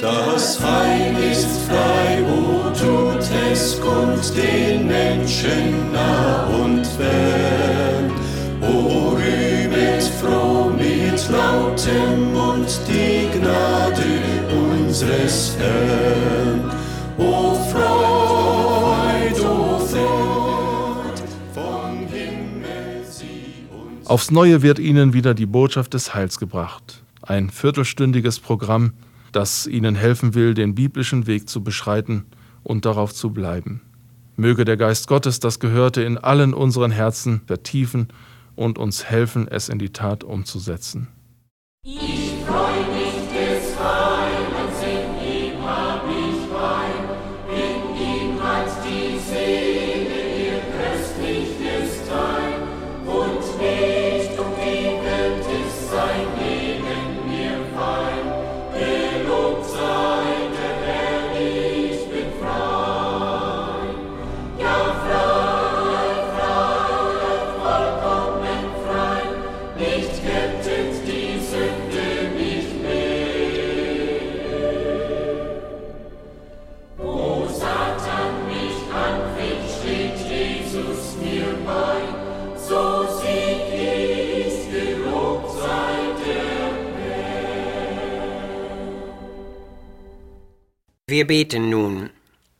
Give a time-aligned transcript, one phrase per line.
[0.00, 8.10] Das Heil ist frei, o tut es kund den Menschen nah und fern.
[8.60, 14.02] O rühmet froh mit lautem Mund die Gnade
[14.50, 16.70] unseres Herrn.
[17.18, 21.22] O Freud, o Freud,
[21.52, 24.08] vom Himmel sie uns.
[24.08, 27.02] Aufs Neue wird Ihnen wieder die Botschaft des Heils gebracht.
[27.20, 28.94] Ein viertelstündiges Programm,
[29.32, 32.26] das Ihnen helfen will, den biblischen Weg zu beschreiten
[32.62, 33.82] und darauf zu bleiben.
[34.36, 38.08] Möge der Geist Gottes das Gehörte in allen unseren Herzen vertiefen
[38.54, 41.08] und uns helfen, es in die Tat umzusetzen.
[41.84, 42.21] Ich
[91.22, 92.10] Wir beten nun.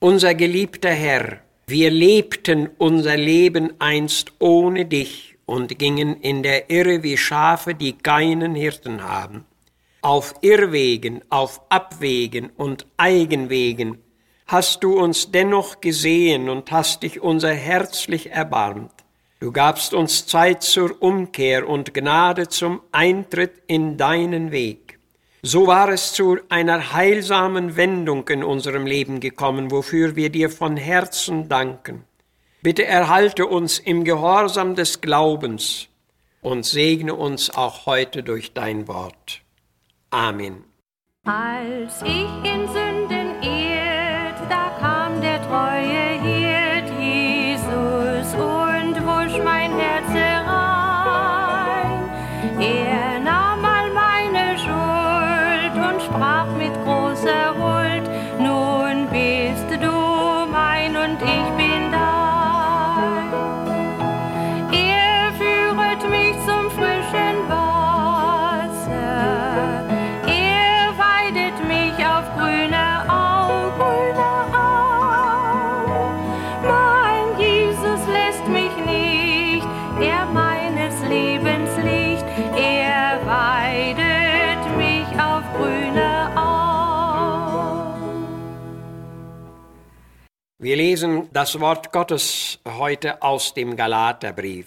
[0.00, 7.02] Unser geliebter Herr, wir lebten unser Leben einst ohne dich und gingen in der Irre
[7.02, 9.46] wie Schafe, die keinen Hirten haben.
[10.02, 13.96] Auf Irrwegen, auf Abwegen und Eigenwegen
[14.46, 18.92] hast du uns dennoch gesehen und hast dich unser herzlich erbarmt.
[19.38, 24.89] Du gabst uns Zeit zur Umkehr und Gnade zum Eintritt in deinen Weg.
[25.42, 30.76] So war es zu einer heilsamen Wendung in unserem Leben gekommen, wofür wir dir von
[30.76, 32.04] Herzen danken.
[32.62, 35.88] Bitte erhalte uns im Gehorsam des Glaubens
[36.42, 39.40] und segne uns auch heute durch dein Wort.
[40.10, 40.64] Amen.
[41.24, 46.09] Als ich in Sünden irrt, da kam der treue
[90.62, 94.66] Wir lesen das Wort Gottes heute aus dem Galaterbrief.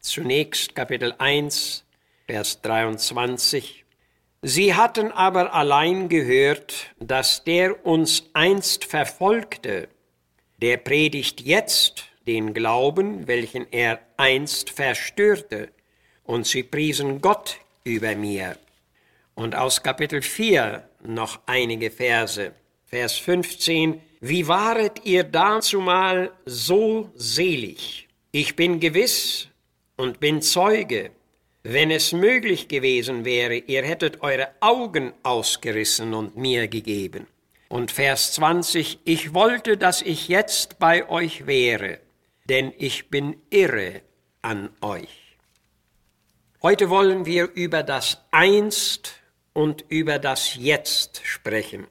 [0.00, 1.82] Zunächst Kapitel 1,
[2.26, 3.86] Vers 23.
[4.42, 9.88] Sie hatten aber allein gehört, dass der uns einst verfolgte,
[10.58, 15.70] der predigt jetzt den Glauben, welchen er einst verstörte,
[16.22, 18.58] und sie priesen Gott über mir.
[19.34, 22.52] Und aus Kapitel 4 noch einige Verse.
[22.90, 24.02] Vers 15.
[24.20, 28.08] Wie waret ihr dazumal so selig?
[28.32, 29.46] Ich bin gewiss
[29.96, 31.12] und bin Zeuge,
[31.62, 37.28] wenn es möglich gewesen wäre, ihr hättet eure Augen ausgerissen und mir gegeben.
[37.68, 42.00] Und Vers 20, ich wollte, dass ich jetzt bei euch wäre,
[42.48, 44.02] denn ich bin irre
[44.42, 45.36] an euch.
[46.60, 49.12] Heute wollen wir über das Einst
[49.52, 51.86] und über das Jetzt sprechen.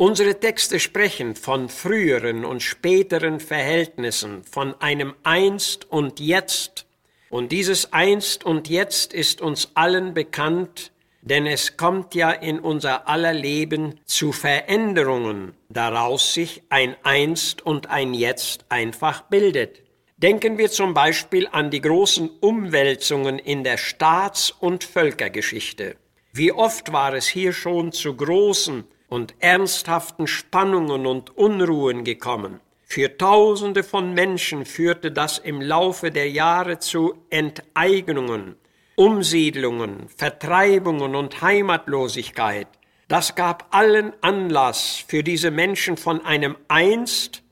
[0.00, 6.86] Unsere Texte sprechen von früheren und späteren Verhältnissen, von einem Einst und Jetzt.
[7.28, 10.90] Und dieses Einst und Jetzt ist uns allen bekannt,
[11.20, 17.90] denn es kommt ja in unser aller Leben zu Veränderungen, daraus sich ein Einst und
[17.90, 19.82] ein Jetzt einfach bildet.
[20.16, 25.96] Denken wir zum Beispiel an die großen Umwälzungen in der Staats- und Völkergeschichte.
[26.32, 32.60] Wie oft war es hier schon zu großen und ernsthaften Spannungen und Unruhen gekommen.
[32.84, 38.56] Für Tausende von Menschen führte das im Laufe der Jahre zu Enteignungen,
[38.96, 42.66] Umsiedlungen, Vertreibungen und Heimatlosigkeit.
[43.08, 47.42] Das gab allen Anlass für diese Menschen von einem Einst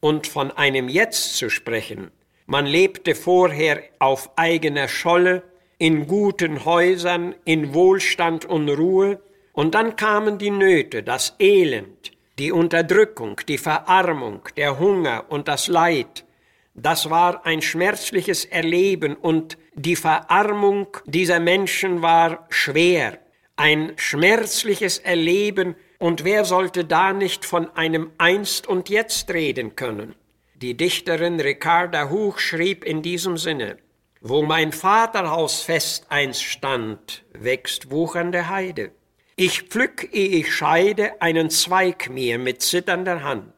[0.00, 2.10] und von einem Jetzt zu sprechen.
[2.46, 5.42] Man lebte vorher auf eigener Scholle,
[5.78, 9.20] in guten Häusern, in Wohlstand und Ruhe,
[9.56, 15.66] Und dann kamen die Nöte, das Elend, die Unterdrückung, die Verarmung, der Hunger und das
[15.66, 16.26] Leid.
[16.74, 23.18] Das war ein schmerzliches Erleben und die Verarmung dieser Menschen war schwer.
[23.56, 30.14] Ein schmerzliches Erleben und wer sollte da nicht von einem Einst und Jetzt reden können?
[30.54, 33.78] Die Dichterin Ricarda Huch schrieb in diesem Sinne,
[34.20, 38.92] wo mein Vaterhaus fest einst stand, wächst wuchernde Heide.
[39.38, 43.52] Ich pflück, ehe ich scheide, einen Zweig mir mit zitternder Hand.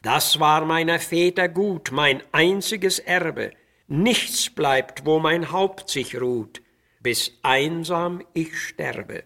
[0.00, 3.50] Das war meiner Väter gut, mein einziges Erbe.
[3.88, 6.62] Nichts bleibt, wo mein Haupt sich ruht,
[7.00, 9.24] bis einsam ich sterbe.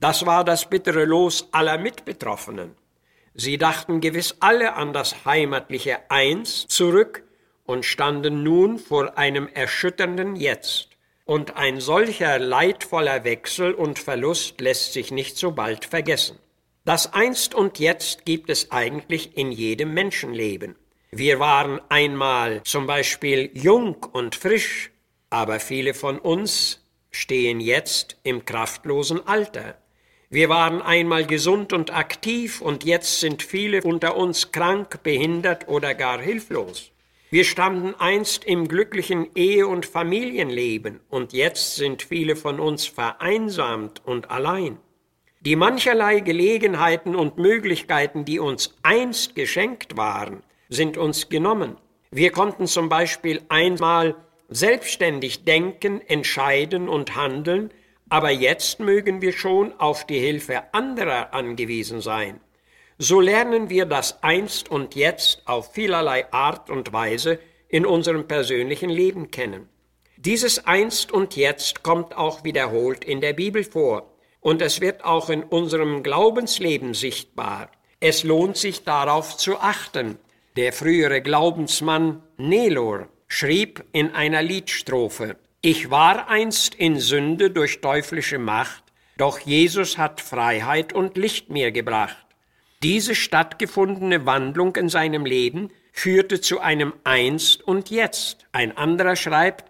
[0.00, 2.74] Das war das bittere Los aller Mitbetroffenen.
[3.32, 7.22] Sie dachten gewiss alle an das heimatliche Eins zurück
[7.64, 10.88] und standen nun vor einem erschütternden Jetzt.
[11.28, 16.38] Und ein solcher leidvoller Wechsel und Verlust lässt sich nicht so bald vergessen.
[16.86, 20.74] Das Einst und Jetzt gibt es eigentlich in jedem Menschenleben.
[21.10, 24.90] Wir waren einmal zum Beispiel jung und frisch,
[25.28, 29.76] aber viele von uns stehen jetzt im kraftlosen Alter.
[30.30, 35.94] Wir waren einmal gesund und aktiv und jetzt sind viele unter uns krank, behindert oder
[35.94, 36.90] gar hilflos.
[37.30, 44.00] Wir standen einst im glücklichen Ehe- und Familienleben und jetzt sind viele von uns vereinsamt
[44.06, 44.78] und allein.
[45.40, 51.76] Die mancherlei Gelegenheiten und Möglichkeiten, die uns einst geschenkt waren, sind uns genommen.
[52.10, 54.16] Wir konnten zum Beispiel einmal
[54.48, 57.70] selbstständig denken, entscheiden und handeln,
[58.08, 62.40] aber jetzt mögen wir schon auf die Hilfe anderer angewiesen sein
[62.98, 68.90] so lernen wir das einst und jetzt auf vielerlei Art und Weise in unserem persönlichen
[68.90, 69.68] Leben kennen.
[70.16, 75.30] Dieses einst und jetzt kommt auch wiederholt in der Bibel vor und es wird auch
[75.30, 77.70] in unserem Glaubensleben sichtbar.
[78.00, 80.18] Es lohnt sich darauf zu achten.
[80.56, 88.38] Der frühere Glaubensmann Nelor schrieb in einer Liedstrophe, Ich war einst in Sünde durch teuflische
[88.38, 88.82] Macht,
[89.18, 92.27] doch Jesus hat Freiheit und Licht mir gebracht.
[92.82, 98.46] Diese stattgefundene Wandlung in seinem Leben führte zu einem Einst und Jetzt.
[98.52, 99.68] Ein anderer schreibt,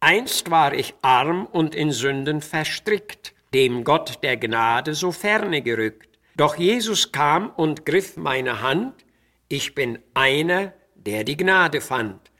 [0.00, 6.18] Einst war ich arm und in Sünden verstrickt, dem Gott der Gnade so ferne gerückt.
[6.34, 8.94] Doch Jesus kam und griff meine Hand,
[9.48, 12.30] ich bin einer, der die Gnade fand.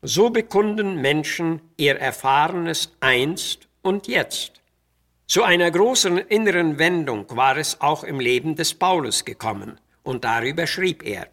[0.00, 4.55] So bekunden Menschen ihr erfahrenes Einst und Jetzt.
[5.28, 10.68] Zu einer großen inneren Wendung war es auch im Leben des Paulus gekommen, und darüber
[10.68, 11.26] schrieb er.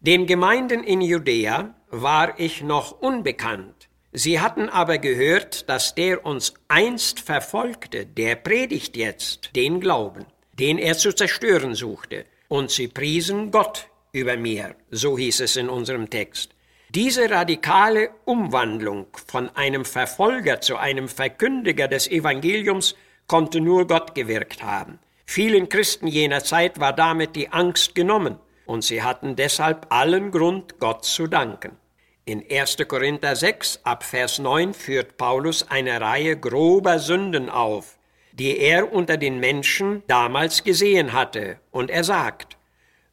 [0.00, 3.88] Den Gemeinden in Judäa war ich noch unbekannt.
[4.12, 10.24] Sie hatten aber gehört, dass der uns einst verfolgte, der predigt jetzt den Glauben,
[10.58, 15.68] den er zu zerstören suchte, und sie priesen Gott über mir, so hieß es in
[15.68, 16.54] unserem Text.
[16.94, 22.94] Diese radikale Umwandlung von einem Verfolger zu einem Verkündiger des Evangeliums
[23.28, 24.98] konnte nur Gott gewirkt haben.
[25.24, 30.78] Vielen Christen jener Zeit war damit die Angst genommen und sie hatten deshalb allen Grund,
[30.80, 31.76] Gott zu danken.
[32.24, 32.76] In 1.
[32.88, 37.98] Korinther 6 ab Vers 9 führt Paulus eine Reihe grober Sünden auf,
[38.32, 42.58] die er unter den Menschen damals gesehen hatte, und er sagt,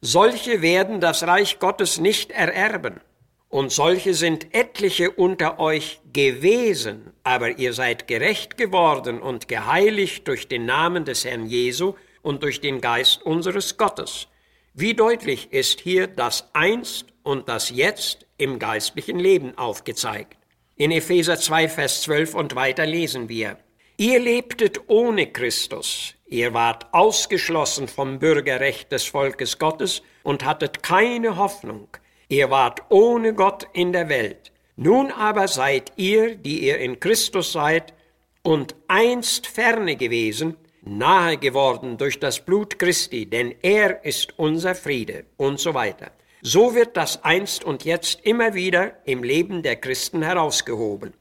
[0.02, 3.00] solche werden das Reich Gottes nicht ererben.
[3.48, 10.48] Und solche sind etliche unter euch gewesen, aber ihr seid gerecht geworden und geheiligt durch
[10.48, 14.26] den Namen des Herrn Jesu und durch den Geist unseres Gottes.
[14.74, 20.36] Wie deutlich ist hier das Einst und das Jetzt im geistlichen Leben aufgezeigt.
[20.74, 23.58] In Epheser 2, Vers 12 und weiter lesen wir,
[23.98, 31.38] Ihr lebtet ohne Christus, ihr wart ausgeschlossen vom Bürgerrecht des Volkes Gottes und hattet keine
[31.38, 31.88] Hoffnung,
[32.28, 34.52] Ihr wart ohne Gott in der Welt.
[34.76, 37.94] Nun aber seid ihr, die ihr in Christus seid,
[38.42, 45.24] und einst ferne gewesen, nahe geworden durch das Blut Christi, denn er ist unser Friede
[45.36, 46.12] und so weiter.
[46.42, 51.12] So wird das einst und jetzt immer wieder im Leben der Christen herausgehoben.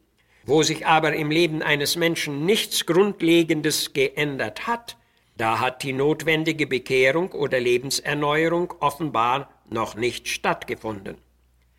[0.45, 4.97] Wo sich aber im Leben eines Menschen nichts Grundlegendes geändert hat,
[5.37, 11.17] da hat die notwendige Bekehrung oder Lebenserneuerung offenbar noch nicht stattgefunden.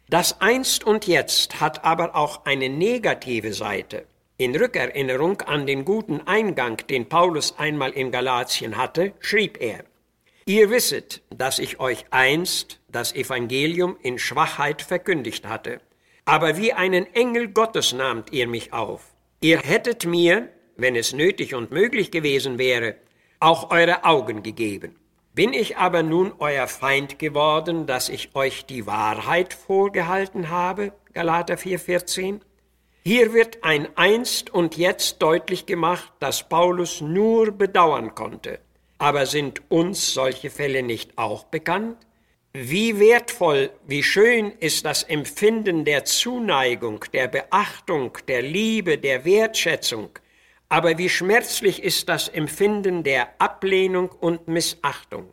[0.08, 4.06] Das Einst und Jetzt hat aber auch eine negative Seite.
[4.38, 9.84] In Rückerinnerung an den guten Eingang, den Paulus einmal in Galatien hatte, schrieb er,
[10.46, 15.80] Ihr wisset, dass ich euch einst das Evangelium in Schwachheit verkündigt hatte,
[16.24, 19.02] aber wie einen Engel Gottes nahmt ihr mich auf.
[19.40, 22.94] Ihr hättet mir, wenn es nötig und möglich gewesen wäre,
[23.40, 24.94] auch eure Augen gegeben.
[25.36, 30.94] Bin ich aber nun euer Feind geworden, dass ich euch die Wahrheit vorgehalten habe?
[31.12, 32.40] Galater 4,14.
[33.04, 38.60] Hier wird ein einst und jetzt deutlich gemacht, dass Paulus nur bedauern konnte.
[38.96, 41.98] Aber sind uns solche Fälle nicht auch bekannt?
[42.54, 50.08] Wie wertvoll, wie schön ist das Empfinden der Zuneigung, der Beachtung, der Liebe, der Wertschätzung,
[50.68, 55.32] aber wie schmerzlich ist das Empfinden der Ablehnung und Missachtung.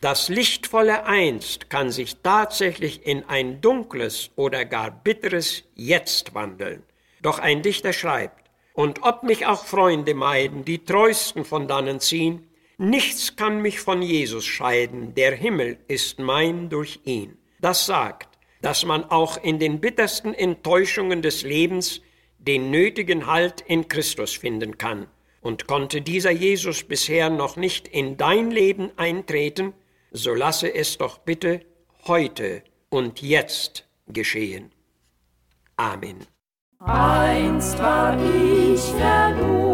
[0.00, 6.82] Das lichtvolle Einst kann sich tatsächlich in ein dunkles oder gar bitteres Jetzt wandeln.
[7.20, 12.50] Doch ein Dichter schreibt, und ob mich auch Freunde meiden, die treusten von dannen ziehen,
[12.82, 17.36] Nichts kann mich von Jesus scheiden, der Himmel ist mein durch ihn.
[17.60, 22.00] Das sagt, dass man auch in den bittersten Enttäuschungen des Lebens
[22.40, 25.06] den nötigen Halt in Christus finden kann.
[25.40, 29.72] Und konnte dieser Jesus bisher noch nicht in dein Leben eintreten,
[30.10, 31.60] so lasse es doch bitte
[32.06, 34.70] heute und jetzt geschehen.
[35.76, 36.26] Amen.
[36.80, 39.69] Einst war ich verloren.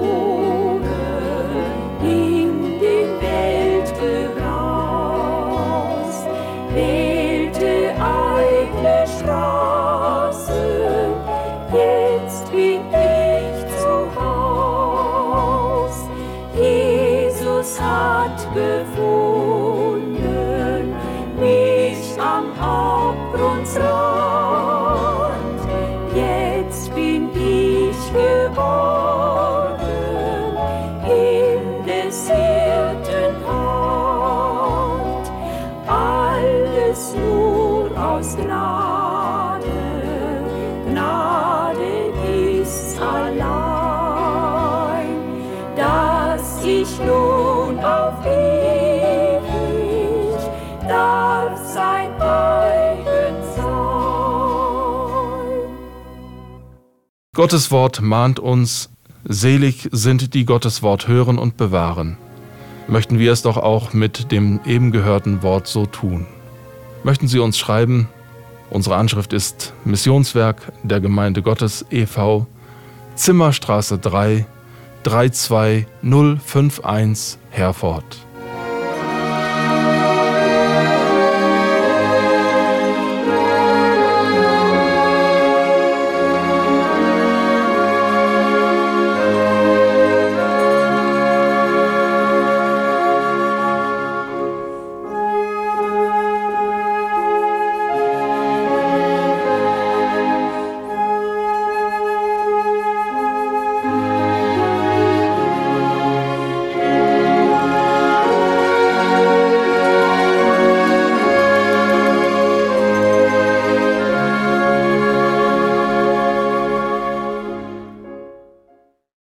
[22.36, 25.60] am Abgrundsrand.
[26.14, 29.80] Jetzt bin ich geborgen
[31.04, 33.34] in des Hirten
[35.86, 39.64] Alles nur aus Gnade,
[40.90, 42.12] Gnade
[42.60, 43.46] ist allein,
[45.76, 48.65] dass ich nun auf ihn
[57.36, 58.88] Gottes Wort mahnt uns,
[59.24, 62.16] selig sind die Gottes Wort hören und bewahren.
[62.88, 66.26] Möchten wir es doch auch mit dem eben gehörten Wort so tun.
[67.04, 68.08] Möchten Sie uns schreiben?
[68.70, 72.46] Unsere Anschrift ist Missionswerk der Gemeinde Gottes e.V.
[73.16, 74.46] Zimmerstraße 3
[75.02, 78.25] 32051 Herford.